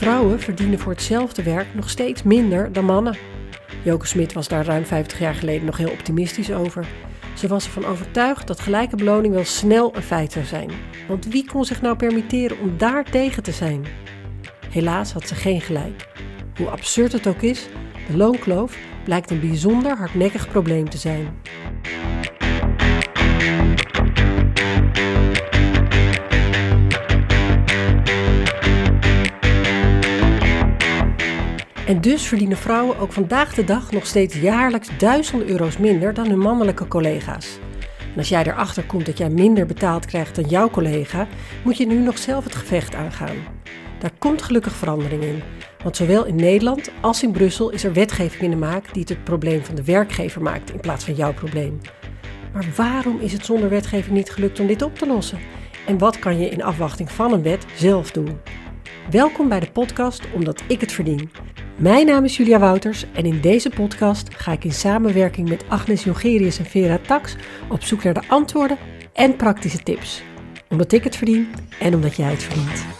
[0.00, 3.16] vrouwen verdienen voor hetzelfde werk nog steeds minder dan mannen.
[3.84, 6.86] Joke Smit was daar ruim 50 jaar geleden nog heel optimistisch over.
[7.34, 10.70] Ze was ervan overtuigd dat gelijke beloning wel snel een feit zou zijn.
[11.08, 13.84] Want wie kon zich nou permitteren om daar tegen te zijn?
[14.70, 16.08] Helaas had ze geen gelijk.
[16.56, 17.68] Hoe absurd het ook is,
[18.10, 21.28] de loonkloof blijkt een bijzonder hardnekkig probleem te zijn.
[31.90, 36.28] En dus verdienen vrouwen ook vandaag de dag nog steeds jaarlijks duizenden euro's minder dan
[36.28, 37.58] hun mannelijke collega's.
[38.12, 41.26] En als jij erachter komt dat jij minder betaald krijgt dan jouw collega,
[41.64, 43.36] moet je nu nog zelf het gevecht aangaan.
[43.98, 45.42] Daar komt gelukkig verandering in.
[45.82, 49.08] Want zowel in Nederland als in Brussel is er wetgeving in de maak die het
[49.08, 51.80] het probleem van de werkgever maakt in plaats van jouw probleem.
[52.52, 55.38] Maar waarom is het zonder wetgeving niet gelukt om dit op te lossen?
[55.86, 58.40] En wat kan je in afwachting van een wet zelf doen?
[59.10, 61.30] Welkom bij de podcast Omdat ik het verdien.
[61.80, 66.04] Mijn naam is Julia Wouters en in deze podcast ga ik in samenwerking met Agnes
[66.04, 67.36] Jongerius en Vera Tax
[67.68, 68.78] op zoek naar de antwoorden
[69.12, 70.22] en praktische tips.
[70.68, 72.99] Omdat ik het verdien en omdat jij het verdient.